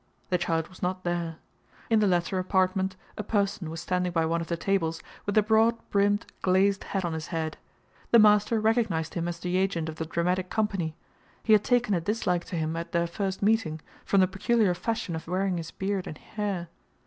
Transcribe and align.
The 0.31 0.39
child 0.39 0.67
was 0.67 0.81
not 0.81 1.03
there. 1.03 1.35
In 1.87 1.99
the 1.99 2.07
latter 2.07 2.39
apartment 2.39 2.95
a 3.17 3.23
person 3.23 3.69
was 3.69 3.81
standing 3.81 4.11
by 4.11 4.25
one 4.25 4.41
of 4.41 4.47
the 4.47 4.57
tables 4.57 4.99
with 5.27 5.37
a 5.37 5.43
broad 5.43 5.77
brimmed 5.91 6.25
glazed 6.41 6.85
hat 6.85 7.05
on 7.05 7.13
his 7.13 7.27
head. 7.27 7.55
The 8.09 8.17
master 8.17 8.59
recognized 8.59 9.13
him 9.13 9.27
as 9.27 9.37
the 9.37 9.57
agent 9.57 9.89
of 9.89 9.97
the 9.97 10.05
dramatic 10.07 10.49
company; 10.49 10.95
he 11.43 11.53
had 11.53 11.63
taken 11.63 11.93
a 11.93 12.01
dislike 12.01 12.45
to 12.45 12.55
him 12.55 12.75
at 12.75 12.93
their 12.93 13.05
first 13.05 13.43
meeting, 13.43 13.79
from 14.03 14.21
the 14.21 14.27
peculiar 14.27 14.73
fashion 14.73 15.15
of 15.15 15.27
wearing 15.27 15.57
his 15.57 15.69
beard 15.69 16.07
and 16.07 16.17
hair. 16.17 16.69